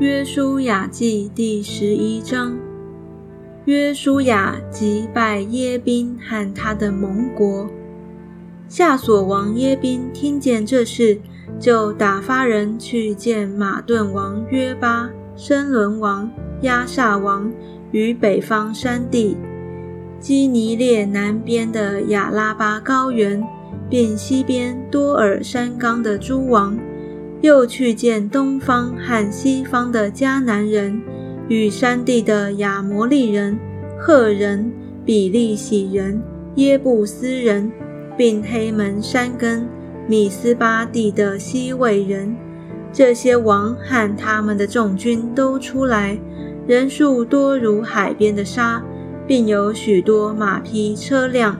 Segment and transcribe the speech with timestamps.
[0.00, 2.58] 约书亚记第十一章。
[3.64, 7.70] 约书亚击败耶宾和他的盟国。
[8.66, 11.20] 夏所王耶宾听见这事，
[11.60, 16.28] 就打发人去见马顿王约巴、申伦王
[16.62, 17.48] 亚萨王
[17.92, 19.36] 与北方山地、
[20.18, 23.40] 基尼列南边的亚拉巴高原，
[23.88, 26.76] 并西边多尔山冈的诸王。
[27.44, 30.98] 又去见东方和西方的迦南人，
[31.46, 33.58] 与山地的亚摩利人、
[33.98, 34.72] 赫人、
[35.04, 36.22] 比利洗人、
[36.54, 37.70] 耶布斯人，
[38.16, 39.68] 并黑门山根、
[40.08, 42.34] 米斯巴地的西魏人。
[42.90, 46.18] 这些王和他们的众军都出来，
[46.66, 48.82] 人数多如海边的沙，
[49.26, 51.54] 并有许多马匹车辆。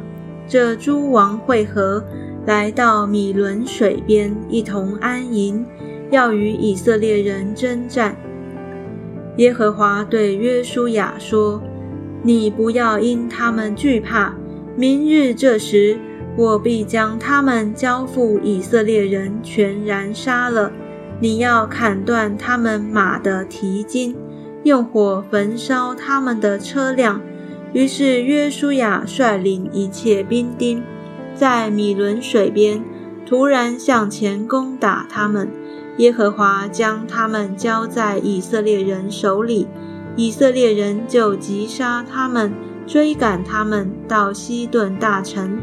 [0.48, 2.02] 这诸王会合。
[2.46, 5.64] 来到米伦水边，一同安营，
[6.10, 8.14] 要与以色列人征战。
[9.38, 11.62] 耶和华对约书亚说
[12.22, 14.34] ：“你不要因他们惧怕。
[14.76, 15.98] 明日这时，
[16.36, 20.70] 我必将他们交付以色列人，全然杀了。
[21.20, 24.14] 你要砍断他们马的蹄筋，
[24.64, 27.20] 用火焚烧他们的车辆。”
[27.72, 30.82] 于是约书亚率领一切兵丁。
[31.34, 32.82] 在米伦水边，
[33.26, 35.50] 突然向前攻打他们。
[35.98, 39.68] 耶和华将他们交在以色列人手里，
[40.16, 42.52] 以色列人就击杀他们，
[42.86, 45.58] 追赶他们到西顿大城，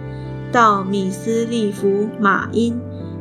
[0.52, 2.80] 到米斯利弗马因，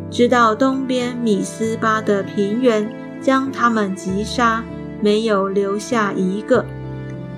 [0.08, 2.88] 直到东边米斯巴的平原，
[3.20, 4.62] 将他们击杀，
[5.00, 6.64] 没有留下一个。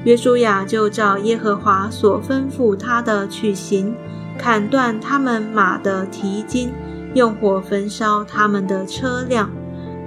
[0.05, 3.95] 约书亚就照耶和华所吩咐他的去行。
[4.43, 6.73] 砍断他们马的蹄筋，
[7.15, 9.49] 用火焚烧他们的车辆。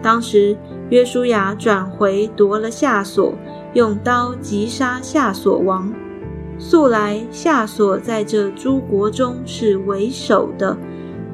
[0.02, 0.58] 当时
[0.90, 3.34] 约书亚转回夺了夏所，
[3.74, 5.90] 用刀击杀夏所王。
[6.60, 10.78] 素来夏所在这诸国中是为首的。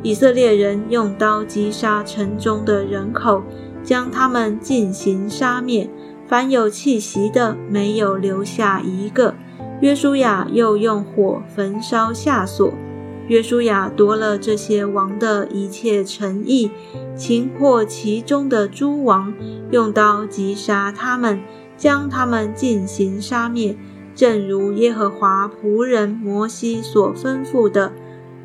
[0.04, 3.42] 以色列人用刀击杀城中的人口，
[3.84, 5.90] 将他们进行杀灭，
[6.28, 9.34] 凡有气息的没有留下一个。
[9.80, 12.72] 约书亚又用火焚烧夏所。
[13.32, 16.70] 约书亚夺了这些王的一切诚意，
[17.16, 19.34] 擒获其中的诸王，
[19.72, 21.40] 用刀击杀他们，
[21.78, 23.78] 将他们进行杀灭，
[24.14, 27.94] 正如耶和华仆人摩西所吩咐的。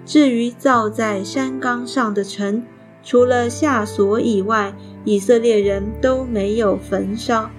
[0.05, 2.63] 至于造在山冈上的城，
[3.03, 4.73] 除了夏所以外，
[5.05, 7.51] 以色列人都没有焚烧。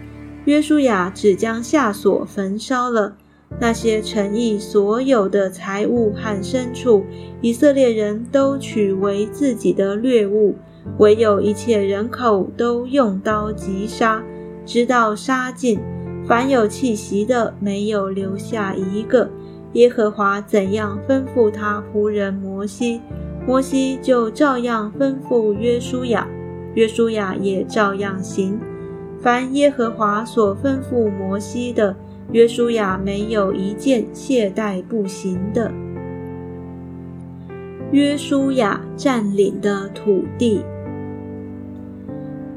[0.45, 3.17] 约书亚只将夏所焚烧了。
[3.59, 7.03] 那些诚意所有的财物和牲畜，
[7.41, 10.53] 以色列人都取为自己的掠物；
[10.99, 14.23] 唯有一切人口都用刀击杀，
[14.65, 15.79] 直到杀尽。
[16.27, 19.29] 凡有气息的，没有留下一个。
[19.73, 23.01] 耶和华怎样吩咐他仆人摩西，
[23.45, 26.27] 摩西就照样吩咐约书亚，
[26.75, 28.59] 约书亚也照样行。
[29.19, 31.95] 凡耶和华所吩咐摩西的。
[32.33, 35.71] 约书亚没有一件懈怠不行的。
[37.91, 40.61] 约书亚占领的土地，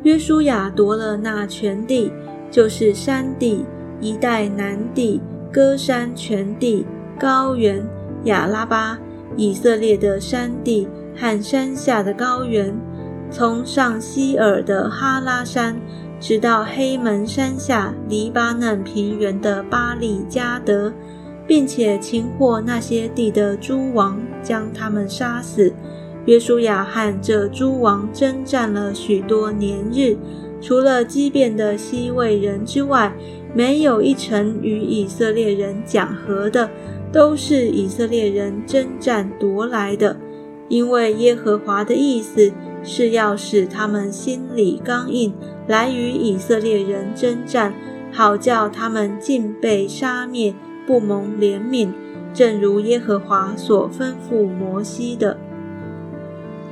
[0.02, 2.10] 约书亚夺了那全地，
[2.50, 3.64] 就是山地
[4.00, 5.20] 一带南地、
[5.52, 6.84] 歌山全地、
[7.16, 7.80] 高原、
[8.24, 8.98] 亚拉巴、
[9.36, 12.74] 以色列的山地和山下的高原，
[13.30, 15.76] 从上希尔的哈拉山。
[16.20, 20.92] 直到黑门山下黎巴嫩平原的巴利加德，
[21.46, 25.72] 并且擒获那些地的诸王，将他们杀死。
[26.26, 30.14] 约书亚和这诸王征战了许多年日，
[30.60, 33.12] 除了激变的西魏人之外，
[33.54, 36.68] 没有一城与以色列人讲和的，
[37.10, 40.14] 都是以色列人征战夺来的。
[40.68, 42.52] 因为耶和华的意思
[42.84, 45.34] 是要使他们心里刚硬。
[45.70, 47.72] 来与以色列人征战，
[48.10, 50.52] 好叫他们尽被杀灭，
[50.84, 51.90] 不蒙怜悯，
[52.34, 55.38] 正如耶和华所吩咐摩西的。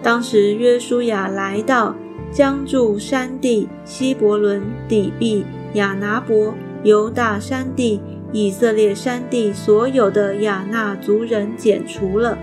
[0.03, 1.95] 当时约书亚来到，
[2.33, 5.45] 将住山地、希伯伦、底壁、
[5.75, 6.53] 亚拿伯、
[6.83, 8.01] 犹大山地、
[8.33, 12.37] 以色列山地所有的亚纳族人剪除了。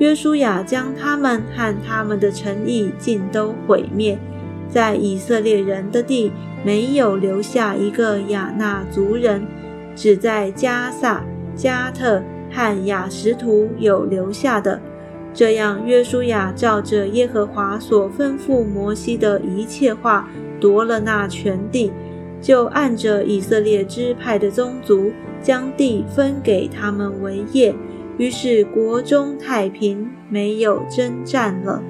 [0.00, 4.18] 约书亚将他们和他们的诚意尽都毁灭。
[4.68, 6.32] 在以色列人的地
[6.64, 9.46] 没有留下一个亚纳族人，
[9.94, 11.24] 只在加萨、
[11.54, 14.80] 加特和雅什图有留下的。
[15.32, 20.28] 这样，约书亚照着耶和华所吩咐摩西的一切话，
[20.60, 21.92] 夺了那全地。
[22.40, 27.74] 就按着以色列支派的宗族，将地分给他们为业。
[28.18, 31.82] 于是国中太平，没有征战了。